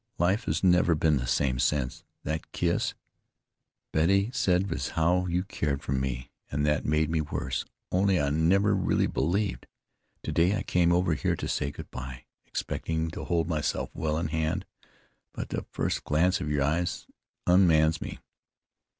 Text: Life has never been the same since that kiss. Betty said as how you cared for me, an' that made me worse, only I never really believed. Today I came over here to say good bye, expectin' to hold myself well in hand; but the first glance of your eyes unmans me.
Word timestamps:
Life 0.17 0.45
has 0.45 0.63
never 0.63 0.95
been 0.95 1.17
the 1.17 1.27
same 1.27 1.59
since 1.59 2.03
that 2.23 2.51
kiss. 2.53 2.95
Betty 3.91 4.31
said 4.33 4.71
as 4.73 4.87
how 4.97 5.27
you 5.27 5.43
cared 5.43 5.83
for 5.83 5.91
me, 5.91 6.31
an' 6.49 6.63
that 6.63 6.85
made 6.85 7.07
me 7.07 7.21
worse, 7.21 7.65
only 7.91 8.19
I 8.19 8.31
never 8.31 8.73
really 8.73 9.05
believed. 9.05 9.67
Today 10.23 10.55
I 10.57 10.63
came 10.63 10.91
over 10.91 11.13
here 11.13 11.35
to 11.35 11.47
say 11.47 11.69
good 11.69 11.91
bye, 11.91 12.25
expectin' 12.47 13.11
to 13.11 13.25
hold 13.25 13.47
myself 13.47 13.91
well 13.93 14.17
in 14.17 14.29
hand; 14.29 14.65
but 15.33 15.49
the 15.49 15.67
first 15.69 16.03
glance 16.03 16.41
of 16.41 16.49
your 16.49 16.63
eyes 16.63 17.05
unmans 17.45 18.01
me. 18.01 18.17